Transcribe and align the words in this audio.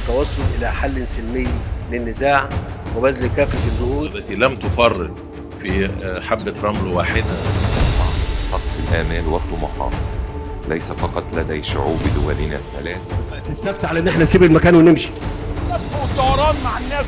والتوصل 0.00 0.42
إلى 0.58 0.72
حل 0.72 1.08
سلمي 1.08 1.48
للنزاع 1.90 2.48
وبذل 2.96 3.30
كافة 3.36 3.58
الجهود. 3.68 4.16
التي 4.16 4.34
لم 4.34 4.56
تفرط 4.56 5.10
في 5.60 5.88
حبة 6.22 6.54
رمل 6.62 6.92
واحدة. 6.96 7.34
سقف 8.44 8.80
الآمال 8.88 9.28
والطموحات 9.28 9.92
ليس 10.68 10.92
فقط 10.92 11.24
لدي 11.34 11.62
شعوب 11.62 11.98
دولنا 12.14 12.56
الثلاث. 12.56 13.22
السبت 13.50 13.84
على 13.84 14.00
إن 14.00 14.08
إحنا 14.08 14.22
نسيب 14.22 14.42
المكان 14.42 14.74
ونمشي. 14.74 15.10
والطيران 15.70 16.54
مع 16.64 16.78
الناس 16.78 17.06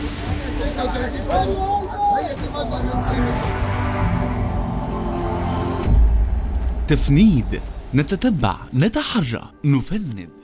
تفنيد 6.88 7.60
نتتبع 7.94 8.56
نتحرى 8.74 9.42
نفند. 9.64 10.41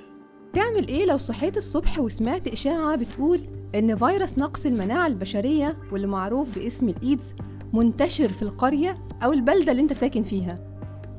تعمل 0.53 0.89
إيه 0.89 1.07
لو 1.07 1.17
صحيت 1.17 1.57
الصبح 1.57 1.99
وسمعت 1.99 2.49
إشاعة 2.49 2.97
بتقول 2.97 3.41
إن 3.75 3.97
فيروس 3.97 4.39
نقص 4.39 4.67
المناعة 4.67 5.07
البشرية 5.07 5.77
واللي 5.93 6.07
معروف 6.07 6.55
باسم 6.59 6.89
الإيدز 6.89 7.35
منتشر 7.73 8.29
في 8.29 8.43
القرية 8.43 8.99
أو 9.25 9.33
البلدة 9.33 9.73
اللي 9.73 9.83
أنت 9.83 9.93
ساكن 9.93 10.23
فيها؟ 10.23 10.59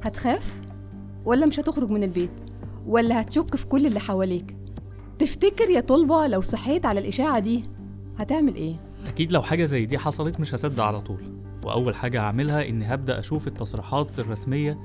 هتخاف؟ 0.03 0.61
ولا 1.25 1.45
مش 1.45 1.59
هتخرج 1.59 1.89
من 1.89 2.03
البيت؟ 2.03 2.31
ولا 2.87 3.21
هتشك 3.21 3.55
في 3.55 3.65
كل 3.65 3.85
اللي 3.85 3.99
حواليك؟ 3.99 4.55
تفتكر 5.19 5.69
يا 5.69 5.79
طلبة 5.79 6.27
لو 6.27 6.41
صحيت 6.41 6.85
على 6.85 6.99
الإشاعة 6.99 7.39
دي 7.39 7.63
هتعمل 8.17 8.55
إيه؟ 8.55 8.75
أكيد 9.07 9.31
لو 9.31 9.41
حاجة 9.41 9.65
زي 9.65 9.85
دي 9.85 9.97
حصلت 9.97 10.39
مش 10.39 10.55
هصدق 10.55 10.83
على 10.83 11.01
طول. 11.01 11.38
وأول 11.69 11.95
حاجة 11.95 12.21
هعملها 12.21 12.69
إني 12.69 12.93
هبدأ 12.93 13.19
أشوف 13.19 13.47
التصريحات 13.47 14.07
الرسمية 14.19 14.79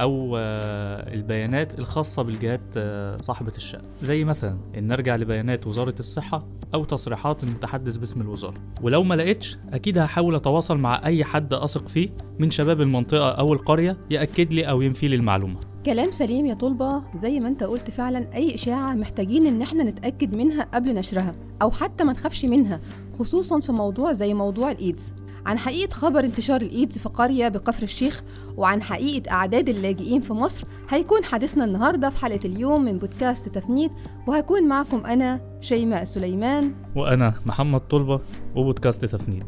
أو 0.00 0.36
آه، 0.38 1.14
البيانات 1.14 1.78
الخاصة 1.78 2.22
بالجهات 2.22 2.60
آه، 2.76 3.16
صاحبة 3.16 3.52
الشأن 3.56 3.82
زي 4.02 4.24
مثلا 4.24 4.58
إن 4.78 4.92
أرجع 4.92 5.16
لبيانات 5.16 5.66
وزارة 5.66 5.94
الصحة 6.00 6.46
أو 6.74 6.84
تصريحات 6.84 7.44
المتحدث 7.44 7.96
باسم 7.96 8.20
الوزارة. 8.20 8.54
ولو 8.82 9.02
ما 9.02 9.14
لقيتش 9.14 9.58
أكيد 9.72 9.98
هحاول 9.98 10.34
أتواصل 10.34 10.78
مع 10.78 11.06
أي 11.06 11.24
حد 11.24 11.54
أثق 11.54 11.88
فيه 11.88 12.08
من 12.38 12.50
شباب 12.50 12.80
المنطقة 12.80 13.30
أو 13.30 13.52
القرية 13.52 13.96
يأكد 14.10 14.52
لي 14.52 14.64
أو 14.64 14.82
ينفي 14.82 15.08
لي 15.08 15.16
المعلومة. 15.16 15.56
كلام 15.86 16.10
سليم 16.10 16.46
يا 16.46 16.54
طلبة. 16.54 17.02
زي 17.16 17.40
ما 17.40 17.48
أنت 17.48 17.62
قلت 17.62 17.90
فعلا 17.90 18.34
أي 18.34 18.54
إشاعة 18.54 18.94
محتاجين 18.94 19.46
إن 19.46 19.62
إحنا 19.62 19.84
نتأكد 19.84 20.34
منها 20.36 20.62
قبل 20.62 20.94
نشرها 20.94 21.32
أو 21.62 21.70
حتى 21.70 22.04
ما 22.04 22.12
نخافش 22.12 22.44
منها. 22.44 22.80
خصوصا 23.20 23.60
في 23.60 23.72
موضوع 23.72 24.12
زي 24.12 24.34
موضوع 24.34 24.70
الإيدز. 24.70 25.14
عن 25.46 25.58
حقيقة 25.58 25.92
خبر 25.92 26.24
انتشار 26.24 26.62
الإيدز 26.62 26.98
في 26.98 27.08
قرية 27.08 27.48
بكفر 27.48 27.82
الشيخ 27.82 28.22
وعن 28.56 28.82
حقيقة 28.82 29.30
أعداد 29.30 29.68
اللاجئين 29.68 30.20
في 30.20 30.32
مصر 30.32 30.66
هيكون 30.88 31.24
حديثنا 31.24 31.64
النهاردة 31.64 32.10
في 32.10 32.18
حلقة 32.18 32.40
اليوم 32.44 32.84
من 32.84 32.98
بودكاست 32.98 33.48
تفنيد 33.48 33.90
وهكون 34.26 34.68
معكم 34.68 35.06
أنا 35.06 35.40
شيماء 35.60 36.04
سليمان. 36.04 36.74
وأنا 36.96 37.34
محمد 37.46 37.80
طلبة 37.80 38.20
وبودكاست 38.56 39.04
تفنيد. 39.04 39.44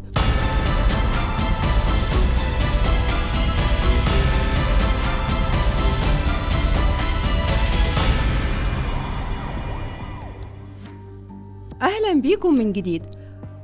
أهلا 11.82 12.20
بيكم 12.20 12.54
من 12.54 12.72
جديد. 12.72 13.02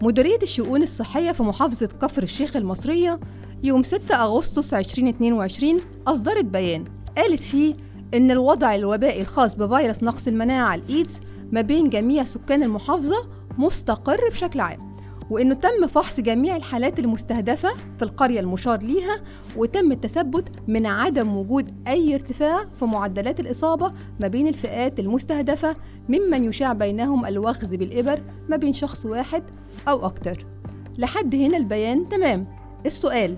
مديرية 0.03 0.39
الشؤون 0.43 0.83
الصحية 0.83 1.33
في 1.33 1.43
محافظة 1.43 1.87
كفر 1.87 2.23
الشيخ 2.23 2.57
المصرية 2.57 3.21
يوم 3.63 3.83
6 3.83 4.15
أغسطس 4.15 4.75
2022 4.75 5.81
أصدرت 6.07 6.45
بيان 6.45 6.85
قالت 7.17 7.43
فيه 7.43 7.75
إن 8.15 8.31
الوضع 8.31 8.75
الوبائي 8.75 9.21
الخاص 9.21 9.55
بفيروس 9.57 10.03
نقص 10.03 10.29
المناعة 10.29 10.75
الإيدز 10.75 11.21
ما 11.53 11.61
بين 11.61 11.91
جميع 11.91 12.25
سكان 12.25 12.63
المحافظة 12.63 13.29
مستقر 13.59 14.21
بشكل 14.31 14.61
عام. 14.61 14.88
وإنه 15.31 15.55
تم 15.55 15.87
فحص 15.87 16.21
جميع 16.21 16.57
الحالات 16.57 16.99
المستهدفة 16.99 17.69
في 17.99 18.03
القرية 18.03 18.41
المشار 18.41 18.83
ليها 18.83 19.21
وتم 19.57 19.93
التثبت 19.93 20.49
من 20.69 20.87
عدم 20.87 21.37
وجود 21.37 21.71
أي 21.89 22.15
ارتفاع 22.15 22.65
في 22.75 22.85
معدلات 22.85 23.41
الإصابة 23.41 23.93
ما 24.21 24.29
بين 24.29 24.49
الفئات 24.49 25.01
المستهدفة 25.01 25.77
ممن 26.09 26.45
يشاع 26.45 26.73
بينهم 26.73 27.27
الوخز 27.27 27.75
بالإبر 27.75 28.23
ما 28.49 28.57
بين 28.57 28.73
شخص 28.73 29.07
واحد 29.07 29.43
أو 29.89 30.07
أكتر 30.07 30.47
لحد 30.99 31.35
هنا 31.35 31.57
البيان 31.57 32.09
تمام 32.09 32.47
السؤال 32.87 33.37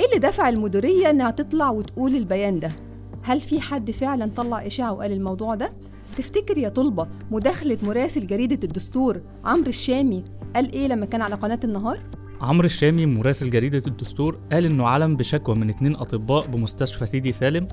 إيه 0.00 0.06
اللي 0.06 0.18
دفع 0.18 0.48
المديرية 0.48 1.10
إنها 1.10 1.30
تطلع 1.30 1.70
وتقول 1.70 2.16
البيان 2.16 2.60
ده؟ 2.60 2.70
هل 3.22 3.40
في 3.40 3.60
حد 3.60 3.90
فعلا 3.90 4.30
طلع 4.36 4.66
إشاعة 4.66 4.92
وقال 4.92 5.12
الموضوع 5.12 5.54
ده؟ 5.54 5.72
تفتكر 6.16 6.58
يا 6.58 6.68
طلبة 6.68 7.06
مداخلة 7.30 7.78
مراسل 7.82 8.26
جريدة 8.26 8.58
الدستور 8.64 9.20
عمرو 9.44 9.68
الشامي 9.68 10.24
قال 10.54 10.72
إيه 10.72 10.88
لما 10.88 11.06
كان 11.06 11.22
على 11.22 11.34
قناة 11.34 11.60
النهار؟ 11.64 11.98
عمرو 12.40 12.66
الشامي 12.66 13.06
مراسل 13.06 13.50
جريدة 13.50 13.82
الدستور 13.86 14.38
قال 14.52 14.64
إنه 14.64 14.86
علم 14.86 15.16
بشكوى 15.16 15.54
من 15.54 15.70
اتنين 15.70 15.96
أطباء 15.96 16.46
بمستشفى 16.46 17.06
سيدي 17.06 17.32
سالم 17.32 17.68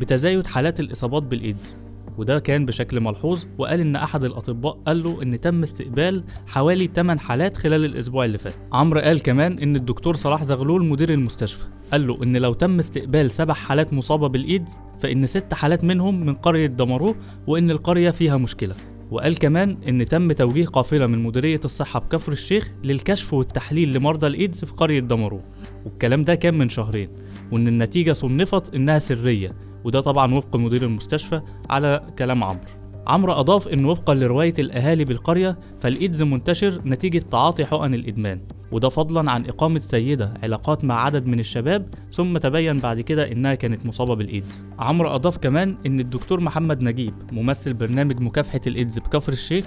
بتزايد 0.00 0.46
حالات 0.46 0.80
الإصابات 0.80 1.22
بالإيدز 1.22 1.78
وده 2.18 2.38
كان 2.38 2.66
بشكل 2.66 3.00
ملحوظ 3.00 3.44
وقال 3.58 3.80
إن 3.80 3.96
أحد 3.96 4.24
الأطباء 4.24 4.78
قال 4.86 5.02
له 5.02 5.22
إن 5.22 5.40
تم 5.40 5.62
استقبال 5.62 6.24
حوالي 6.46 6.90
8 6.94 7.20
حالات 7.20 7.56
خلال 7.56 7.84
الأسبوع 7.84 8.24
اللي 8.24 8.38
فات. 8.38 8.54
عمرو 8.72 9.00
قال 9.00 9.22
كمان 9.22 9.58
إن 9.58 9.76
الدكتور 9.76 10.16
صلاح 10.16 10.44
زغلول 10.44 10.84
مدير 10.84 11.12
المستشفى 11.12 11.64
قال 11.92 12.06
له 12.06 12.22
إن 12.22 12.36
لو 12.36 12.52
تم 12.52 12.78
استقبال 12.78 13.30
سبع 13.30 13.54
حالات 13.54 13.92
مصابة 13.92 14.28
بالإيدز 14.28 14.78
فإن 15.00 15.26
ست 15.26 15.54
حالات 15.54 15.84
منهم 15.84 16.26
من 16.26 16.34
قرية 16.34 16.66
دمروه 16.66 17.16
وإن 17.46 17.70
القرية 17.70 18.10
فيها 18.10 18.36
مشكلة. 18.36 18.74
وقال 19.10 19.38
كمان 19.38 19.76
إن 19.88 20.06
تم 20.06 20.32
توجيه 20.32 20.66
قافلة 20.66 21.06
من 21.06 21.18
مديرية 21.22 21.60
الصحة 21.64 22.00
بكفر 22.00 22.32
الشيخ 22.32 22.70
للكشف 22.84 23.34
والتحليل 23.34 23.92
لمرضى 23.92 24.26
الإيدز 24.26 24.64
في 24.64 24.72
قرية 24.72 25.00
دمروه 25.00 25.42
والكلام 25.84 26.24
ده 26.24 26.34
كان 26.34 26.54
من 26.58 26.68
شهرين 26.68 27.08
وإن 27.52 27.68
النتيجة 27.68 28.12
صنفت 28.12 28.74
إنها 28.74 28.98
سرية 28.98 29.52
وده 29.84 30.00
طبعا 30.00 30.34
وفق 30.34 30.56
مدير 30.56 30.82
المستشفى 30.84 31.40
على 31.70 32.06
كلام 32.18 32.44
عمرو. 32.44 32.60
عمرو 33.06 33.32
أضاف 33.32 33.68
إن 33.68 33.84
وفقا 33.84 34.14
لرواية 34.14 34.54
الأهالي 34.58 35.04
بالقرية 35.04 35.58
فالإيدز 35.80 36.22
منتشر 36.22 36.80
نتيجة 36.86 37.18
تعاطي 37.30 37.64
حقن 37.64 37.94
الإدمان. 37.94 38.40
وده 38.74 38.88
فضلا 38.88 39.30
عن 39.30 39.46
إقامة 39.46 39.78
سيدة 39.78 40.34
علاقات 40.42 40.84
مع 40.84 41.04
عدد 41.04 41.26
من 41.26 41.40
الشباب 41.40 41.86
ثم 42.12 42.38
تبين 42.38 42.78
بعد 42.78 43.00
كده 43.00 43.32
إنها 43.32 43.54
كانت 43.54 43.86
مصابة 43.86 44.14
بالإيدز. 44.14 44.64
عمرو 44.78 45.08
أضاف 45.08 45.38
كمان 45.38 45.76
إن 45.86 46.00
الدكتور 46.00 46.40
محمد 46.40 46.82
نجيب 46.82 47.14
ممثل 47.32 47.74
برنامج 47.74 48.20
مكافحة 48.20 48.60
الإيدز 48.66 48.98
بكفر 48.98 49.32
الشيخ 49.32 49.64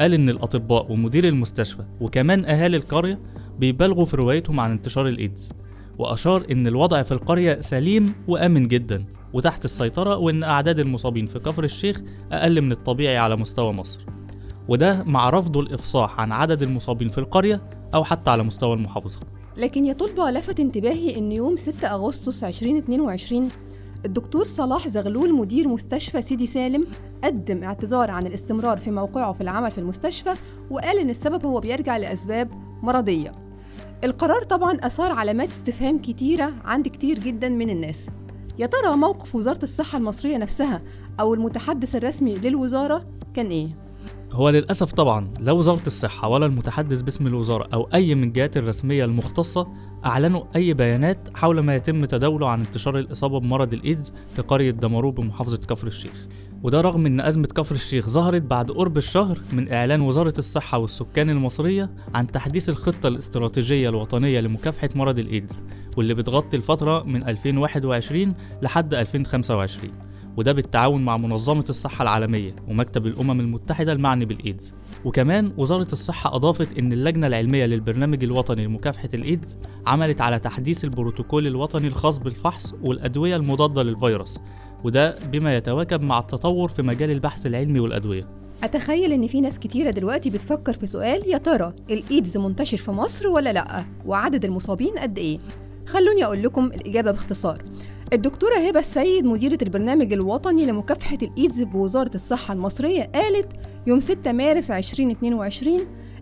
قال 0.00 0.14
إن 0.14 0.28
الأطباء 0.28 0.92
ومدير 0.92 1.28
المستشفى 1.28 1.82
وكمان 2.00 2.44
أهالي 2.44 2.76
القرية 2.76 3.18
بيبالغوا 3.58 4.04
في 4.06 4.16
روايتهم 4.16 4.60
عن 4.60 4.70
انتشار 4.70 5.08
الإيدز 5.08 5.52
وأشار 5.98 6.46
إن 6.50 6.66
الوضع 6.66 7.02
في 7.02 7.12
القرية 7.12 7.60
سليم 7.60 8.14
وآمن 8.28 8.68
جدا 8.68 9.04
وتحت 9.32 9.64
السيطرة 9.64 10.16
وإن 10.16 10.42
أعداد 10.42 10.78
المصابين 10.78 11.26
في 11.26 11.38
كفر 11.38 11.64
الشيخ 11.64 12.00
أقل 12.32 12.60
من 12.60 12.72
الطبيعي 12.72 13.16
على 13.16 13.36
مستوى 13.36 13.72
مصر. 13.72 14.06
وده 14.68 15.04
مع 15.04 15.30
رفضه 15.30 15.60
الإفصاح 15.60 16.20
عن 16.20 16.32
عدد 16.32 16.62
المصابين 16.62 17.08
في 17.08 17.18
القرية 17.18 17.79
أو 17.94 18.04
حتى 18.04 18.30
على 18.30 18.42
مستوى 18.42 18.74
المحافظة. 18.74 19.20
لكن 19.56 19.84
يا 19.84 19.92
طلبة 19.92 20.30
لفت 20.30 20.60
انتباهي 20.60 21.18
إن 21.18 21.32
يوم 21.32 21.56
6 21.56 21.88
أغسطس 21.88 22.44
2022 22.44 23.48
الدكتور 24.04 24.46
صلاح 24.46 24.88
زغلول 24.88 25.34
مدير 25.34 25.68
مستشفى 25.68 26.22
سيدي 26.22 26.46
سالم 26.46 26.86
قدم 27.24 27.64
اعتذار 27.64 28.10
عن 28.10 28.26
الاستمرار 28.26 28.78
في 28.78 28.90
موقعه 28.90 29.32
في 29.32 29.40
العمل 29.40 29.70
في 29.70 29.78
المستشفى 29.78 30.34
وقال 30.70 30.98
إن 30.98 31.10
السبب 31.10 31.46
هو 31.46 31.60
بيرجع 31.60 31.96
لأسباب 31.96 32.50
مرضية. 32.82 33.32
القرار 34.04 34.42
طبعا 34.42 34.78
أثار 34.82 35.12
علامات 35.12 35.48
استفهام 35.48 35.98
كتيرة 35.98 36.52
عند 36.64 36.88
كتير 36.88 37.18
جدا 37.18 37.48
من 37.48 37.70
الناس. 37.70 38.08
يا 38.58 38.66
ترى 38.66 38.96
موقف 38.96 39.34
وزارة 39.34 39.62
الصحة 39.62 39.98
المصرية 39.98 40.36
نفسها 40.36 40.82
أو 41.20 41.34
المتحدث 41.34 41.96
الرسمي 41.96 42.38
للوزارة 42.38 43.04
كان 43.34 43.46
إيه؟ 43.46 43.68
هو 44.32 44.48
للأسف 44.50 44.92
طبعا 44.92 45.28
لا 45.40 45.52
وزارة 45.52 45.86
الصحة 45.86 46.28
ولا 46.28 46.46
المتحدث 46.46 47.00
باسم 47.02 47.26
الوزارة 47.26 47.68
أو 47.74 47.88
أي 47.94 48.14
من 48.14 48.24
الجهات 48.24 48.56
الرسمية 48.56 49.04
المختصة 49.04 49.68
أعلنوا 50.06 50.42
أي 50.56 50.74
بيانات 50.74 51.28
حول 51.34 51.60
ما 51.60 51.76
يتم 51.76 52.04
تداوله 52.04 52.48
عن 52.48 52.60
انتشار 52.60 52.98
الإصابة 52.98 53.40
بمرض 53.40 53.74
الإيدز 53.74 54.12
في 54.36 54.42
قرية 54.42 54.70
دمروه 54.70 55.12
بمحافظة 55.12 55.56
كفر 55.56 55.86
الشيخ. 55.86 56.26
وده 56.62 56.80
رغم 56.80 57.06
إن 57.06 57.20
أزمة 57.20 57.46
كفر 57.46 57.74
الشيخ 57.74 58.08
ظهرت 58.08 58.42
بعد 58.42 58.70
قرب 58.70 58.96
الشهر 58.96 59.38
من 59.52 59.72
إعلان 59.72 60.00
وزارة 60.00 60.34
الصحة 60.38 60.78
والسكان 60.78 61.30
المصرية 61.30 61.90
عن 62.14 62.26
تحديث 62.26 62.68
الخطة 62.68 63.08
الاستراتيجية 63.08 63.88
الوطنية 63.88 64.40
لمكافحة 64.40 64.88
مرض 64.94 65.18
الإيدز 65.18 65.62
واللي 65.96 66.14
بتغطي 66.14 66.56
الفترة 66.56 67.02
من 67.02 67.28
2021 67.28 68.34
لحد 68.62 68.94
2025 68.94 69.92
وده 70.40 70.52
بالتعاون 70.52 71.04
مع 71.04 71.16
منظمة 71.16 71.64
الصحة 71.70 72.02
العالمية 72.02 72.56
ومكتب 72.68 73.06
الأمم 73.06 73.40
المتحدة 73.40 73.92
المعني 73.92 74.24
بالإيدز 74.24 74.74
وكمان 75.04 75.52
وزارة 75.56 75.92
الصحة 75.92 76.34
أضافت 76.36 76.78
إن 76.78 76.92
اللجنة 76.92 77.26
العلمية 77.26 77.66
للبرنامج 77.66 78.24
الوطني 78.24 78.64
لمكافحة 78.64 79.08
الإيدز 79.14 79.56
عملت 79.86 80.20
على 80.20 80.38
تحديث 80.38 80.84
البروتوكول 80.84 81.46
الوطني 81.46 81.88
الخاص 81.88 82.18
بالفحص 82.18 82.74
والأدوية 82.82 83.36
المضادة 83.36 83.82
للفيروس 83.82 84.40
وده 84.84 85.14
بما 85.32 85.56
يتواكب 85.56 86.02
مع 86.02 86.18
التطور 86.18 86.68
في 86.68 86.82
مجال 86.82 87.10
البحث 87.10 87.46
العلمي 87.46 87.80
والأدوية 87.80 88.28
أتخيل 88.64 89.12
إن 89.12 89.26
في 89.26 89.40
ناس 89.40 89.58
كتيرة 89.58 89.90
دلوقتي 89.90 90.30
بتفكر 90.30 90.72
في 90.72 90.86
سؤال 90.86 91.22
يا 91.28 91.38
ترى 91.38 91.72
الإيدز 91.90 92.36
منتشر 92.36 92.76
في 92.76 92.90
مصر 92.90 93.26
ولا 93.26 93.52
لأ؟ 93.52 93.84
وعدد 94.06 94.44
المصابين 94.44 94.98
قد 94.98 95.18
إيه؟ 95.18 95.38
خلوني 95.86 96.24
أقول 96.24 96.42
لكم 96.42 96.66
الإجابة 96.66 97.10
باختصار 97.10 97.62
الدكتورة 98.12 98.54
هبة 98.54 98.80
السيد 98.80 99.24
مديرة 99.24 99.58
البرنامج 99.62 100.12
الوطني 100.12 100.66
لمكافحة 100.66 101.18
الإيدز 101.22 101.62
بوزارة 101.62 102.10
الصحة 102.14 102.54
المصرية 102.54 103.02
قالت 103.14 103.46
يوم 103.86 104.00
6 104.00 104.32
مارس 104.32 104.70
2022 104.70 105.80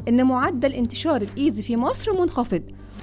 إن 0.09 0.27
معدل 0.27 0.73
انتشار 0.73 1.23
الإيدز 1.23 1.61
في 1.61 1.77
مصر 1.77 2.21
منخفض 2.21 2.63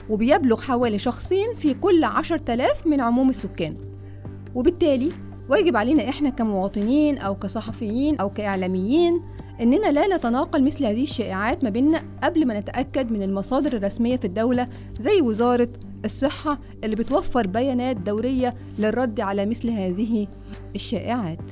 وبيبلغ 0.09 0.61
حوالي 0.61 0.99
شخصين 0.99 1.55
في 1.55 1.73
كل 1.73 2.03
10000 2.03 2.87
من 2.87 3.01
عموم 3.01 3.29
السكان. 3.29 3.77
وبالتالي 4.55 5.11
واجب 5.49 5.77
علينا 5.77 6.09
إحنا 6.09 6.29
كمواطنين 6.29 7.17
أو 7.17 7.35
كصحفيين 7.35 8.17
أو 8.17 8.29
كإعلاميين 8.29 9.21
إننا 9.61 9.91
لا 9.91 10.17
نتناقل 10.17 10.63
مثل 10.63 10.85
هذه 10.85 11.03
الشائعات 11.03 11.63
ما 11.63 11.69
بيننا 11.69 12.03
قبل 12.23 12.47
ما 12.47 12.59
نتأكد 12.59 13.11
من 13.11 13.21
المصادر 13.23 13.77
الرسمية 13.77 14.17
في 14.17 14.25
الدولة 14.27 14.67
زي 15.01 15.21
وزارة 15.21 15.69
الصحة 16.05 16.59
اللي 16.83 16.95
بتوفر 16.95 17.47
بيانات 17.47 17.97
دورية 17.97 18.55
للرد 18.79 19.19
على 19.19 19.45
مثل 19.45 19.69
هذه 19.69 20.27
الشائعات. 20.75 21.51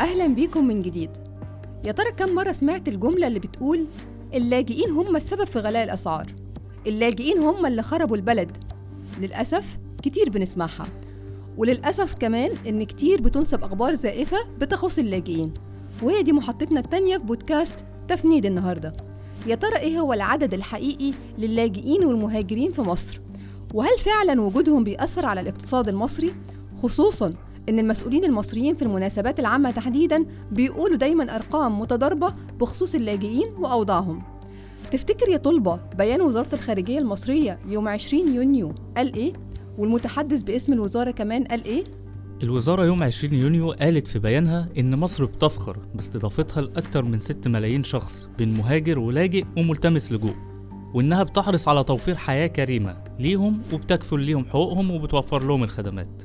أهلا 0.00 0.26
بيكم 0.26 0.64
من 0.64 0.82
جديد. 0.82 1.10
يا 1.84 1.92
ترى 1.92 2.12
كم 2.12 2.34
مرة 2.34 2.52
سمعت 2.52 2.88
الجملة 2.88 3.26
اللي 3.26 3.38
بتقول 3.38 3.86
اللاجئين 4.34 4.90
هم 4.90 5.16
السبب 5.16 5.44
في 5.44 5.58
غلاء 5.58 5.84
الأسعار؟ 5.84 6.26
اللاجئين 6.86 7.38
هم 7.38 7.66
اللي 7.66 7.82
خربوا 7.82 8.16
البلد. 8.16 8.56
للأسف 9.20 9.78
كتير 10.02 10.30
بنسمعها. 10.30 10.86
وللأسف 11.56 12.14
كمان 12.14 12.50
إن 12.66 12.82
كتير 12.82 13.22
بتنسب 13.22 13.64
أخبار 13.64 13.94
زائفة 13.94 14.36
بتخص 14.58 14.98
اللاجئين. 14.98 15.54
وهي 16.02 16.22
دي 16.22 16.32
محطتنا 16.32 16.80
التانية 16.80 17.18
في 17.18 17.24
بودكاست 17.24 17.84
تفنيد 18.08 18.46
النهاردة. 18.46 18.92
يا 19.46 19.54
ترى 19.54 19.76
إيه 19.76 20.00
هو 20.00 20.12
العدد 20.12 20.54
الحقيقي 20.54 21.12
للاجئين 21.38 22.04
والمهاجرين 22.04 22.72
في 22.72 22.82
مصر 22.82 23.20
وهل 23.74 23.98
فعلا 23.98 24.40
وجودهم 24.42 24.84
بيأثر 24.84 25.26
على 25.26 25.40
الاقتصاد 25.40 25.88
المصري 25.88 26.34
خصوصا 26.82 27.32
إن 27.68 27.78
المسؤولين 27.78 28.24
المصريين 28.24 28.74
في 28.74 28.82
المناسبات 28.82 29.40
العامة 29.40 29.70
تحديدا 29.70 30.24
بيقولوا 30.52 30.96
دايما 30.96 31.36
أرقام 31.36 31.80
متضاربة 31.80 32.32
بخصوص 32.60 32.94
اللاجئين 32.94 33.48
وأوضاعهم 33.58 34.22
تفتكر 34.92 35.28
يا 35.28 35.36
طلبة 35.36 35.80
بيان 35.98 36.22
وزارة 36.22 36.54
الخارجية 36.54 36.98
المصرية 36.98 37.58
يوم 37.68 37.88
20 37.88 38.34
يونيو 38.34 38.74
قال 38.96 39.14
إيه؟ 39.14 39.32
والمتحدث 39.78 40.42
باسم 40.42 40.72
الوزارة 40.72 41.10
كمان 41.10 41.44
قال 41.44 41.64
إيه؟ 41.64 41.84
الوزارة 42.42 42.84
يوم 42.84 43.02
20 43.02 43.34
يونيو 43.34 43.70
قالت 43.72 44.08
في 44.08 44.18
بيانها 44.18 44.68
إن 44.78 44.98
مصر 44.98 45.24
بتفخر 45.24 45.76
باستضافتها 45.94 46.60
لأكثر 46.60 47.02
من 47.04 47.18
6 47.18 47.50
ملايين 47.50 47.84
شخص 47.84 48.28
بين 48.38 48.54
مهاجر 48.54 48.98
ولاجئ 48.98 49.44
وملتمس 49.56 50.12
لجوء 50.12 50.34
وإنها 50.94 51.22
بتحرص 51.22 51.68
على 51.68 51.84
توفير 51.84 52.16
حياة 52.16 52.46
كريمة 52.46 52.96
ليهم 53.18 53.62
وبتكفل 53.72 54.20
ليهم 54.20 54.44
حقوقهم 54.44 54.90
وبتوفر 54.90 55.46
لهم 55.46 55.64
الخدمات. 55.64 56.22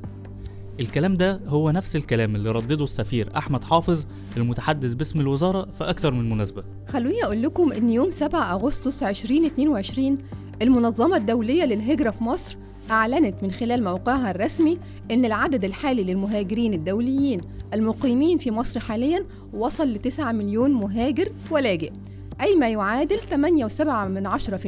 الكلام 0.80 1.16
ده 1.16 1.40
هو 1.46 1.70
نفس 1.70 1.96
الكلام 1.96 2.36
اللي 2.36 2.50
ردده 2.50 2.84
السفير 2.84 3.36
أحمد 3.36 3.64
حافظ 3.64 4.06
المتحدث 4.36 4.94
باسم 4.94 5.20
الوزارة 5.20 5.70
في 5.70 5.84
أكتر 5.84 6.10
من 6.14 6.30
مناسبة. 6.30 6.64
خلوني 6.88 7.24
أقول 7.24 7.42
لكم 7.42 7.72
إن 7.72 7.90
يوم 7.90 8.10
7 8.10 8.52
أغسطس 8.52 9.02
2022 9.02 10.18
المنظمة 10.62 11.16
الدولية 11.16 11.64
للهجرة 11.64 12.10
في 12.10 12.24
مصر 12.24 12.56
أعلنت 12.90 13.42
من 13.42 13.50
خلال 13.50 13.84
موقعها 13.84 14.30
الرسمي 14.30 14.78
إن 15.10 15.24
العدد 15.24 15.64
الحالي 15.64 16.04
للمهاجرين 16.04 16.74
الدوليين 16.74 17.40
المقيمين 17.74 18.38
في 18.38 18.50
مصر 18.50 18.80
حاليا 18.80 19.24
وصل 19.52 19.88
ل 19.88 19.98
9 19.98 20.32
مليون 20.32 20.70
مهاجر 20.70 21.28
ولاجئ 21.50 21.92
أي 22.40 22.56
ما 22.56 22.68
يعادل 22.68 23.18
8.7 23.18 23.82
من 23.86 24.26
10% 24.26 24.66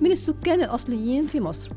من 0.00 0.12
السكان 0.12 0.60
الأصليين 0.60 1.26
في 1.26 1.40
مصر. 1.40 1.70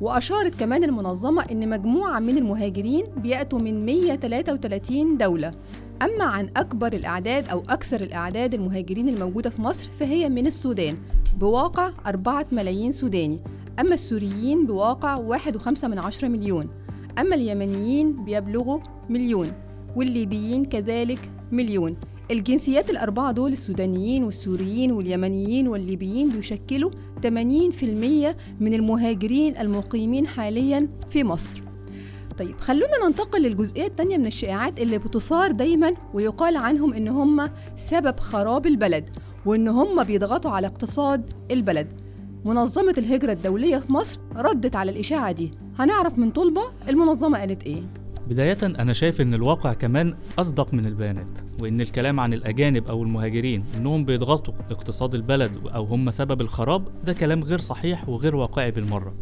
وأشارت 0.00 0.60
كمان 0.60 0.84
المنظمة 0.84 1.44
إن 1.50 1.68
مجموعة 1.68 2.18
من 2.18 2.38
المهاجرين 2.38 3.06
بيأتوا 3.16 3.58
من 3.58 3.86
133 3.86 5.16
دولة. 5.16 5.54
أما 6.02 6.24
عن 6.24 6.48
أكبر 6.56 6.92
الأعداد 6.92 7.48
أو 7.48 7.62
أكثر 7.68 8.00
الأعداد 8.00 8.54
المهاجرين 8.54 9.08
الموجودة 9.08 9.50
في 9.50 9.62
مصر 9.62 9.90
فهي 9.90 10.28
من 10.28 10.46
السودان 10.46 10.96
بواقع 11.38 11.90
4 12.06 12.46
ملايين 12.52 12.92
سوداني. 12.92 13.40
أما 13.80 13.94
السوريين 13.94 14.66
بواقع 14.66 15.38
1.5 15.38 15.84
من 15.84 15.98
عشرة 15.98 16.28
مليون. 16.28 16.68
أما 17.18 17.34
اليمنيين 17.34 18.24
بيبلغوا 18.24 18.80
مليون 19.08 19.52
والليبيين 19.96 20.64
كذلك 20.64 21.30
مليون. 21.52 21.96
الجنسيات 22.30 22.90
الأربعة 22.90 23.32
دول 23.32 23.52
السودانيين 23.52 24.24
والسوريين 24.24 24.92
واليمنيين 24.92 25.68
والليبيين 25.68 26.30
بيشكلوا 26.30 26.90
80% 27.22 28.36
من 28.60 28.74
المهاجرين 28.74 29.56
المقيمين 29.56 30.26
حاليا 30.26 30.88
في 31.10 31.24
مصر. 31.24 31.62
طيب 32.38 32.60
خلونا 32.60 33.06
ننتقل 33.06 33.42
للجزئية 33.42 33.86
التانية 33.86 34.16
من 34.16 34.26
الشائعات 34.26 34.80
اللي 34.80 34.98
بتثار 34.98 35.50
دايما 35.50 35.92
ويقال 36.14 36.56
عنهم 36.56 36.92
إن 36.92 37.08
هم 37.08 37.50
سبب 37.76 38.20
خراب 38.20 38.66
البلد 38.66 39.04
وإن 39.46 39.68
هم 39.68 40.04
بيضغطوا 40.04 40.50
على 40.50 40.66
اقتصاد 40.66 41.32
البلد. 41.50 42.05
منظمة 42.46 42.94
الهجرة 42.98 43.32
الدولية 43.32 43.78
في 43.78 43.92
مصر 43.92 44.18
ردت 44.36 44.76
على 44.76 44.90
الإشاعة 44.90 45.32
دي. 45.32 45.50
هنعرف 45.78 46.18
من 46.18 46.30
طلبة 46.30 46.62
المنظمة 46.88 47.38
قالت 47.38 47.62
إيه. 47.62 47.82
بداية 48.28 48.58
أنا 48.62 48.92
شايف 48.92 49.20
إن 49.20 49.34
الواقع 49.34 49.72
كمان 49.72 50.14
أصدق 50.38 50.74
من 50.74 50.86
البيانات 50.86 51.38
وإن 51.60 51.80
الكلام 51.80 52.20
عن 52.20 52.34
الأجانب 52.34 52.86
أو 52.88 53.02
المهاجرين 53.02 53.64
إنهم 53.76 54.04
بيضغطوا 54.04 54.54
اقتصاد 54.70 55.14
البلد 55.14 55.58
أو 55.74 55.84
هم 55.84 56.10
سبب 56.10 56.40
الخراب 56.40 56.88
ده 57.04 57.12
كلام 57.12 57.44
غير 57.44 57.58
صحيح 57.58 58.08
وغير 58.08 58.36
واقعي 58.36 58.70
بالمرة. 58.70 59.14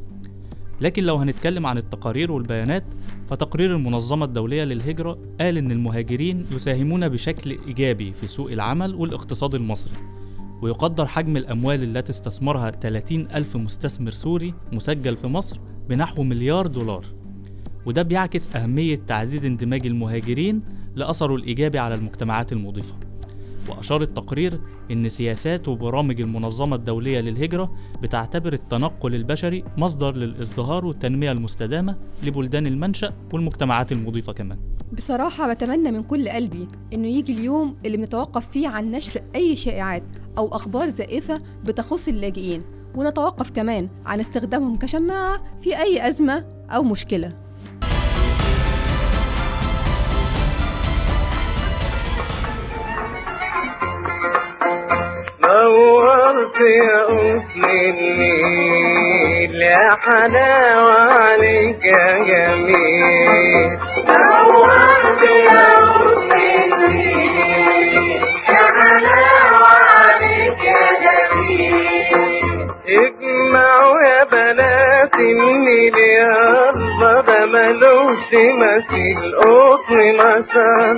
لكن 0.80 1.04
لو 1.04 1.16
هنتكلم 1.16 1.66
عن 1.66 1.78
التقارير 1.78 2.32
والبيانات 2.32 2.84
فتقرير 3.30 3.76
المنظمة 3.76 4.24
الدولية 4.24 4.64
للهجرة 4.64 5.18
قال 5.40 5.58
إن 5.58 5.72
المهاجرين 5.72 6.46
يساهمون 6.52 7.08
بشكل 7.08 7.58
إيجابي 7.66 8.12
في 8.12 8.26
سوق 8.26 8.50
العمل 8.50 8.94
والاقتصاد 8.94 9.54
المصري. 9.54 9.92
ويقدر 10.62 11.06
حجم 11.06 11.36
الأموال 11.36 11.82
التي 11.96 12.10
استثمرها 12.12 12.70
30 12.70 13.20
ألف 13.20 13.56
مستثمر 13.56 14.10
سوري 14.10 14.54
مسجل 14.72 15.16
في 15.16 15.26
مصر 15.26 15.60
بنحو 15.88 16.22
مليار 16.22 16.66
دولار. 16.66 17.04
وده 17.86 18.02
بيعكس 18.02 18.56
أهمية 18.56 18.96
تعزيز 18.96 19.44
اندماج 19.44 19.86
المهاجرين 19.86 20.62
لأثره 20.94 21.34
الإيجابي 21.34 21.78
على 21.78 21.94
المجتمعات 21.94 22.52
المضيفة. 22.52 22.94
وأشار 23.68 24.02
التقرير 24.02 24.60
إن 24.90 25.08
سياسات 25.08 25.68
وبرامج 25.68 26.20
المنظمة 26.20 26.76
الدولية 26.76 27.20
للهجرة 27.20 27.74
بتعتبر 28.02 28.52
التنقل 28.52 29.14
البشري 29.14 29.64
مصدر 29.78 30.16
للإزدهار 30.16 30.84
والتنمية 30.86 31.32
المستدامة 31.32 31.96
لبلدان 32.22 32.66
المنشأ 32.66 33.12
والمجتمعات 33.32 33.92
المضيفة 33.92 34.32
كمان. 34.32 34.58
بصراحة 34.92 35.52
بتمنى 35.54 35.90
من 35.90 36.02
كل 36.02 36.28
قلبي 36.28 36.68
إنه 36.92 37.08
يجي 37.08 37.32
اليوم 37.32 37.76
اللي 37.84 37.96
بنتوقف 37.96 38.48
فيه 38.48 38.68
عن 38.68 38.90
نشر 38.90 39.20
أي 39.34 39.56
شائعات 39.56 40.02
أو 40.38 40.48
أخبار 40.48 40.88
زائفة 40.88 41.40
بتخص 41.66 42.08
اللاجئين 42.08 42.62
ونتوقف 42.94 43.50
كمان 43.50 43.88
عن 44.06 44.20
استخدامهم 44.20 44.76
كشماعة 44.78 45.38
في 45.62 45.78
أي 45.78 46.08
أزمة 46.08 46.44
أو 46.70 46.82
مشكلة. 46.82 47.32
نورت 55.44 56.56
يا 56.60 57.08
النيل 57.90 59.54
يا 59.54 59.88
حلاوة 60.00 60.94
عليك 60.94 61.84
يا 61.84 62.18
جميل. 62.18 63.78
نورت 64.08 65.22
يا 65.26 65.83
اجمعوا 72.88 74.00
يا 74.00 74.24
بنات 74.24 75.14
الله 76.74 77.20
ده 77.20 77.46
ملوش 77.46 78.28
مثيل 78.62 79.36
قطن 79.38 80.20
أم 80.20 80.96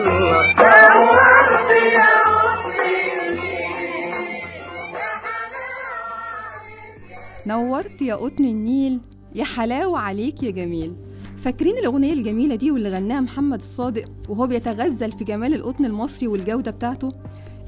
نورت 7.46 8.02
يا 8.02 8.14
قطن 8.14 8.44
النيل 8.44 9.00
يا 9.34 9.44
حلاوة 9.44 9.98
عليك 9.98 10.42
يا 10.42 10.50
جميل. 10.50 10.96
فاكرين 11.36 11.78
الأغنية 11.78 12.12
الجميلة 12.12 12.54
دي 12.54 12.70
واللي 12.70 12.88
غناها 12.88 13.20
محمد 13.20 13.58
الصادق 13.58 14.04
وهو 14.28 14.46
بيتغزل 14.46 15.12
في 15.12 15.24
جمال 15.24 15.54
القطن 15.54 15.84
المصري 15.84 16.28
والجودة 16.28 16.70
بتاعته؟ 16.70 17.08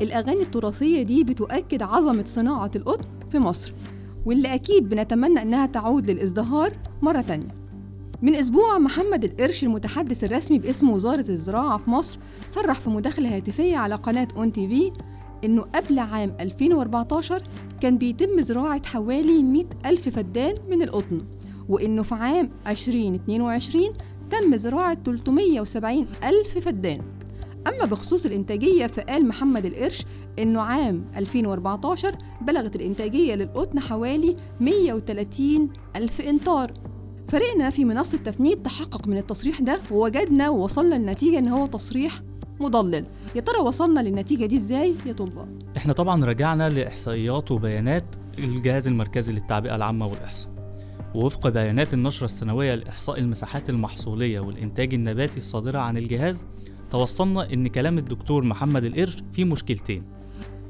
الأغاني 0.02 0.42
التراثية 0.42 1.02
دي 1.02 1.24
بتؤكد 1.24 1.82
عظمة 1.82 2.24
صناعة 2.26 2.70
القطن 2.76 3.08
في 3.30 3.38
مصر 3.38 3.72
واللي 4.26 4.54
أكيد 4.54 4.88
بنتمنى 4.88 5.42
إنها 5.42 5.66
تعود 5.66 6.10
للإزدهار 6.10 6.72
مرة 7.02 7.20
تانية. 7.20 7.58
من 8.22 8.34
أسبوع 8.34 8.78
محمد 8.78 9.24
القرش 9.24 9.64
المتحدث 9.64 10.24
الرسمي 10.24 10.58
باسم 10.58 10.90
وزارة 10.90 11.28
الزراعة 11.28 11.78
في 11.78 11.90
مصر 11.90 12.18
صرح 12.48 12.80
في 12.80 12.90
مداخلة 12.90 13.36
هاتفية 13.36 13.76
على 13.76 13.94
قناة 13.94 14.28
أون 14.36 14.52
تي 14.52 14.68
في 14.68 14.92
إنه 15.44 15.62
قبل 15.62 15.98
عام 15.98 16.36
2014 16.40 17.42
كان 17.80 17.98
بيتم 17.98 18.40
زراعة 18.40 18.86
حوالي 18.86 19.42
100 19.42 19.64
ألف 19.86 20.08
فدان 20.08 20.54
من 20.70 20.82
القطن 20.82 21.20
وإنه 21.68 22.02
في 22.02 22.14
عام 22.14 22.50
2022 22.66 23.82
تم 24.30 24.56
زراعة 24.56 24.98
370 25.04 26.06
ألف 26.24 26.58
فدان. 26.58 27.00
أما 27.68 27.84
بخصوص 27.84 28.26
الإنتاجية 28.26 28.86
فقال 28.86 29.28
محمد 29.28 29.64
القرش 29.66 30.04
إنه 30.38 30.60
عام 30.60 31.04
2014 31.16 32.16
بلغت 32.40 32.76
الإنتاجية 32.76 33.34
للقطن 33.34 33.80
حوالي 33.80 34.36
130 34.60 35.68
ألف 35.96 36.20
إنطار 36.20 36.72
فريقنا 37.28 37.70
في 37.70 37.84
منصة 37.84 38.18
تفنيد 38.18 38.62
تحقق 38.62 39.08
من 39.08 39.18
التصريح 39.18 39.60
ده 39.60 39.78
ووجدنا 39.90 40.48
ووصلنا 40.48 40.94
لنتيجة 40.94 41.38
إن 41.38 41.48
هو 41.48 41.66
تصريح 41.66 42.20
مضلل. 42.60 43.04
يا 43.36 43.40
ترى 43.40 43.58
وصلنا 43.58 44.00
للنتيجة 44.00 44.46
دي 44.46 44.56
إزاي 44.56 44.94
يا 45.06 45.12
طلبة؟ 45.12 45.46
إحنا 45.76 45.92
طبعا 45.92 46.24
رجعنا 46.24 46.68
لإحصائيات 46.70 47.50
وبيانات 47.50 48.04
الجهاز 48.38 48.88
المركزي 48.88 49.32
للتعبئة 49.32 49.74
العامة 49.76 50.06
والإحصاء. 50.06 50.52
ووفق 51.14 51.48
بيانات 51.48 51.94
النشرة 51.94 52.24
السنوية 52.24 52.74
لإحصاء 52.74 53.18
المساحات 53.18 53.70
المحصولية 53.70 54.40
والإنتاج 54.40 54.94
النباتي 54.94 55.36
الصادرة 55.36 55.78
عن 55.78 55.96
الجهاز 55.96 56.44
توصلنا 56.90 57.52
إن 57.52 57.68
كلام 57.68 57.98
الدكتور 57.98 58.44
محمد 58.44 58.84
القرش 58.84 59.16
فيه 59.32 59.44
مشكلتين. 59.44 60.02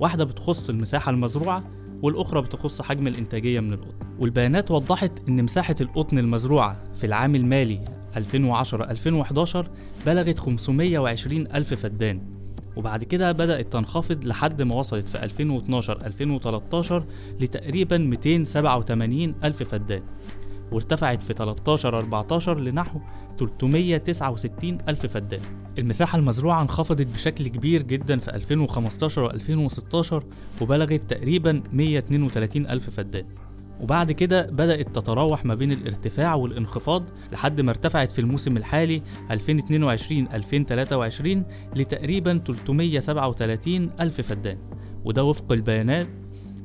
واحدة 0.00 0.24
بتخص 0.24 0.68
المساحة 0.68 1.10
المزروعة 1.10 1.64
والأخرى 2.02 2.42
بتخص 2.42 2.82
حجم 2.82 3.06
الإنتاجية 3.06 3.60
من 3.60 3.72
القطن. 3.72 4.06
والبيانات 4.18 4.70
وضحت 4.70 5.28
إن 5.28 5.44
مساحة 5.44 5.74
القطن 5.80 6.18
المزروعة 6.18 6.84
في 6.94 7.06
العام 7.06 7.34
المالي 7.34 7.80
2010-2011 8.16 9.66
بلغت 10.06 10.38
520 10.38 11.46
ألف 11.46 11.74
فدان. 11.74 12.20
وبعد 12.76 13.04
كده 13.04 13.32
بدأت 13.32 13.72
تنخفض 13.72 14.24
لحد 14.24 14.62
ما 14.62 14.74
وصلت 14.74 15.08
في 15.08 15.18
2012-2013 15.18 17.04
لتقريبا 17.42 17.98
287 17.98 19.34
ألف 19.44 19.62
فدان. 19.62 20.02
وارتفعت 20.72 21.22
في 21.22 21.34
13-14 21.34 22.48
لنحو 22.48 23.00
369 23.38 24.78
ألف 24.88 25.06
فدان. 25.06 25.40
المساحة 25.78 26.18
المزروعة 26.18 26.62
انخفضت 26.62 27.06
بشكل 27.06 27.48
كبير 27.48 27.82
جدا 27.82 28.18
في 28.18 28.34
2015 28.34 29.22
و 29.22 29.30
2016 29.30 30.24
وبلغت 30.60 31.02
تقريبا 31.08 31.62
132 31.72 32.66
ألف 32.66 32.90
فدان. 32.90 33.24
وبعد 33.80 34.12
كده 34.12 34.46
بدأت 34.46 34.94
تتراوح 34.96 35.44
ما 35.44 35.54
بين 35.54 35.72
الارتفاع 35.72 36.34
والانخفاض 36.34 37.04
لحد 37.32 37.60
ما 37.60 37.70
ارتفعت 37.70 38.12
في 38.12 38.18
الموسم 38.18 38.56
الحالي 38.56 39.02
2022-2023 39.30 39.36
لتقريبا 41.76 42.38
337 42.38 43.90
ألف 44.00 44.20
فدان. 44.20 44.58
وده 45.04 45.24
وفق 45.24 45.52
البيانات 45.52 46.08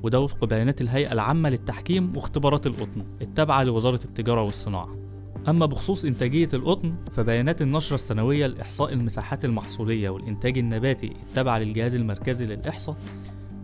وده 0.03 0.19
وفق 0.19 0.45
بيانات 0.45 0.81
الهيئة 0.81 1.11
العامة 1.11 1.49
للتحكيم 1.49 2.15
واختبارات 2.17 2.67
القطن 2.67 3.05
التابعة 3.21 3.63
لوزارة 3.63 4.03
التجارة 4.05 4.43
والصناعة. 4.43 5.12
أما 5.47 5.65
بخصوص 5.65 6.05
إنتاجية 6.05 6.49
القطن 6.53 6.93
فبيانات 7.11 7.61
النشرة 7.61 7.95
السنوية 7.95 8.47
لإحصاء 8.47 8.93
المساحات 8.93 9.45
المحصولية 9.45 10.09
والإنتاج 10.09 10.57
النباتي 10.57 11.07
التابعة 11.07 11.59
للجهاز 11.59 11.95
المركزي 11.95 12.45
للإحصاء 12.45 12.95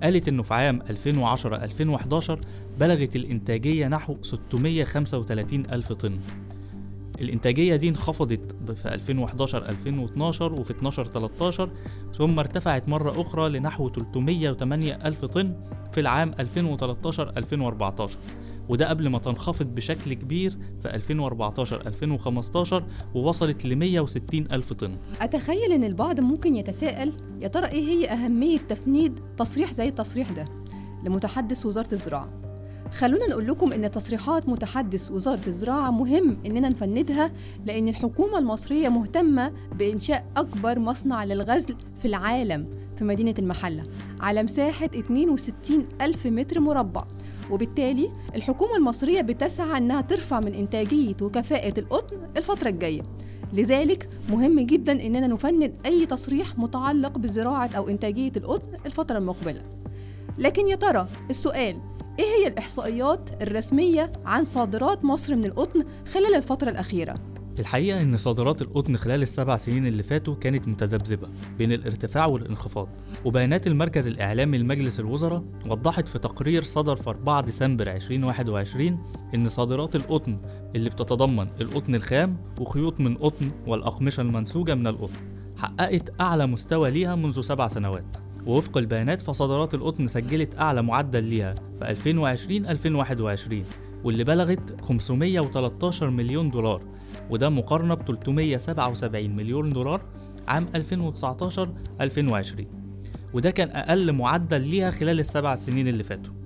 قالت 0.03 0.27
إنه 0.27 0.43
في 0.43 0.53
عام 0.53 0.81
2010-2011 0.81 2.31
بلغت 2.79 3.15
الإنتاجية 3.15 3.87
نحو 3.87 4.17
635 4.21 5.65
ألف 5.65 5.93
طن. 5.93 6.17
الإنتاجية 7.21 7.75
دي 7.75 7.89
انخفضت 7.89 8.55
في 8.75 9.27
2011-2012 10.37 10.41
وفي 10.41 10.73
12-13 12.13 12.15
ثم 12.17 12.39
ارتفعت 12.39 12.89
مرة 12.89 13.21
أخرى 13.21 13.49
لنحو 13.49 13.89
308 13.89 14.93
ألف 15.05 15.25
طن 15.25 15.53
في 15.91 15.99
العام 15.99 16.33
2013-2014 16.33 18.11
وده 18.69 18.89
قبل 18.89 19.07
ما 19.07 19.19
تنخفض 19.19 19.65
بشكل 19.65 20.13
كبير 20.13 20.57
في 20.81 20.89
2014-2015 23.13 23.15
ووصلت 23.15 23.65
ل 23.65 23.75
160 23.75 24.47
ألف 24.51 24.73
طن. 24.73 24.95
أتخيل 25.21 25.71
إن 25.73 25.83
البعض 25.83 26.19
ممكن 26.19 26.55
يتساءل 26.55 27.13
يا 27.41 27.47
ترى 27.47 27.67
إيه 27.67 27.87
هي 27.87 28.09
أهمية 28.09 28.57
تفنيد 28.57 29.19
تصريح 29.37 29.73
زي 29.73 29.87
التصريح 29.87 30.31
ده؟ 30.31 30.45
لمتحدث 31.05 31.65
وزارة 31.65 31.93
الزراعة. 31.93 32.38
خلونا 32.97 33.27
نقول 33.29 33.47
لكم 33.47 33.73
إن 33.73 33.91
تصريحات 33.91 34.49
متحدث 34.49 35.11
وزارة 35.11 35.47
الزراعة 35.47 35.91
مهم 35.91 36.37
إننا 36.45 36.69
نفندها 36.69 37.31
لأن 37.65 37.87
الحكومة 37.87 38.37
المصرية 38.37 38.89
مهتمة 38.89 39.53
بإنشاء 39.79 40.25
أكبر 40.37 40.79
مصنع 40.79 41.23
للغزل 41.23 41.75
في 41.97 42.05
العالم 42.05 42.67
في 42.97 43.05
مدينة 43.05 43.33
المحلة 43.39 43.83
على 44.19 44.43
مساحة 44.43 44.85
62 44.95 45.85
ألف 46.01 46.27
متر 46.27 46.59
مربع. 46.59 47.03
وبالتالي 47.51 48.11
الحكومة 48.35 48.75
المصرية 48.77 49.21
بتسعى 49.21 49.77
إنها 49.77 50.01
ترفع 50.01 50.39
من 50.39 50.53
إنتاجية 50.53 51.15
وكفاءة 51.21 51.79
القطن 51.79 52.17
الفترة 52.37 52.69
الجاية. 52.69 53.01
لذلك 53.53 54.09
مهم 54.29 54.59
جدا 54.59 54.91
إننا 54.91 55.27
نفند 55.27 55.73
أي 55.85 56.05
تصريح 56.05 56.57
متعلق 56.57 57.17
بزراعة 57.17 57.69
أو 57.77 57.89
إنتاجية 57.89 58.31
القطن 58.37 58.67
الفترة 58.85 59.17
المقبلة. 59.17 59.61
لكن 60.37 60.67
يا 60.67 60.75
ترى 60.75 61.07
السؤال 61.29 61.77
إيه 62.19 62.25
هي 62.25 62.47
الإحصائيات 62.47 63.29
الرسمية 63.41 64.13
عن 64.25 64.45
صادرات 64.45 65.05
مصر 65.05 65.35
من 65.35 65.45
القطن 65.45 65.83
خلال 66.13 66.35
الفترة 66.35 66.69
الأخيرة؟ 66.69 67.15
الحقيقة 67.59 68.01
إن 68.01 68.17
صادرات 68.17 68.61
القطن 68.61 68.97
خلال 68.97 69.21
السبع 69.21 69.57
سنين 69.57 69.87
اللي 69.87 70.03
فاتوا 70.03 70.35
كانت 70.35 70.67
متذبذبة 70.67 71.27
بين 71.57 71.71
الارتفاع 71.71 72.25
والانخفاض 72.25 72.89
وبيانات 73.25 73.67
المركز 73.67 74.07
الإعلامي 74.07 74.57
لمجلس 74.57 74.99
الوزراء 74.99 75.43
وضحت 75.67 76.07
في 76.07 76.19
تقرير 76.19 76.63
صدر 76.63 76.95
في 76.95 77.09
4 77.09 77.41
ديسمبر 77.41 77.87
2021 77.91 78.99
إن 79.35 79.49
صادرات 79.49 79.95
القطن 79.95 80.37
اللي 80.75 80.89
بتتضمن 80.89 81.47
القطن 81.61 81.95
الخام 81.95 82.37
وخيوط 82.59 82.99
من 82.99 83.17
قطن 83.17 83.51
والأقمشة 83.67 84.21
المنسوجة 84.21 84.75
من 84.75 84.87
القطن 84.87 85.19
حققت 85.57 86.21
أعلى 86.21 86.47
مستوى 86.47 86.91
ليها 86.91 87.15
منذ 87.15 87.41
سبع 87.41 87.67
سنوات 87.67 88.28
ووفق 88.49 88.77
البيانات 88.77 89.21
فصادرات 89.21 89.73
القطن 89.73 90.07
سجلت 90.07 90.55
أعلى 90.55 90.81
معدل 90.81 91.23
ليها 91.23 91.55
في 91.79 91.95
2020-2021 93.63 94.03
واللي 94.03 94.23
بلغت 94.23 94.81
513 94.81 96.09
مليون 96.09 96.49
دولار 96.51 96.81
وده 97.29 97.49
مقارنة 97.49 97.93
ب 97.93 98.01
377 98.01 99.35
مليون 99.35 99.69
دولار 99.69 100.05
عام 100.47 100.67
2019-2020 100.75 102.63
وده 103.33 103.51
كان 103.51 103.69
أقل 103.69 104.11
معدل 104.11 104.61
ليها 104.61 104.91
خلال 104.91 105.19
السبع 105.19 105.55
سنين 105.55 105.87
اللي 105.87 106.03
فاتوا. 106.03 106.38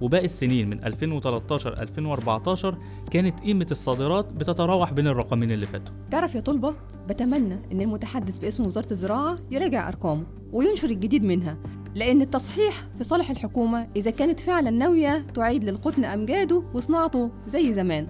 وباقي 0.00 0.24
السنين 0.24 0.70
من 0.70 0.80
2013-2014 0.84 2.74
كانت 3.10 3.40
قيمة 3.40 3.66
الصادرات 3.70 4.32
بتتراوح 4.32 4.92
بين 4.92 5.06
الرقمين 5.06 5.52
اللي 5.52 5.66
فاتوا. 5.66 5.94
تعرف 6.10 6.34
يا 6.34 6.40
طلبة 6.40 6.76
بتمنى 7.08 7.58
إن 7.72 7.80
المتحدث 7.80 8.38
باسم 8.38 8.66
وزارة 8.66 8.90
الزراعة 8.90 9.38
يراجع 9.50 9.88
أرقامه 9.88 10.26
وينشر 10.52 10.90
الجديد 10.90 11.24
منها 11.24 11.58
لأن 11.94 12.22
التصحيح 12.22 12.84
في 12.98 13.04
صالح 13.04 13.30
الحكومة 13.30 13.88
إذا 13.96 14.10
كانت 14.10 14.40
فعلا 14.40 14.70
ناوية 14.70 15.26
تعيد 15.34 15.64
للقطن 15.64 16.04
أمجاده 16.04 16.62
وصناعته 16.74 17.30
زي 17.46 17.72
زمان. 17.74 18.06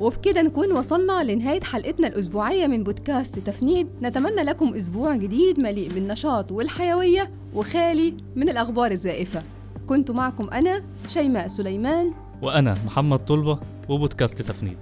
وبكده 0.00 0.42
نكون 0.42 0.72
وصلنا 0.72 1.24
لنهاية 1.24 1.60
حلقتنا 1.60 2.06
الأسبوعية 2.06 2.66
من 2.66 2.84
بودكاست 2.84 3.38
تفنيد. 3.38 3.88
نتمنى 4.02 4.42
لكم 4.42 4.74
أسبوع 4.74 5.16
جديد 5.16 5.60
مليء 5.60 5.92
بالنشاط 5.92 6.52
والحيوية 6.52 7.30
وخالي 7.54 8.16
من 8.36 8.48
الأخبار 8.48 8.90
الزائفة. 8.90 9.42
كنت 9.86 10.10
معكم 10.10 10.48
أنا 10.50 10.82
شيماء 11.08 11.46
سليمان 11.46 12.12
وأنا 12.42 12.76
محمد 12.86 13.18
طلبة 13.18 13.58
وبودكاست 13.88 14.42
تفنيد. 14.42 14.78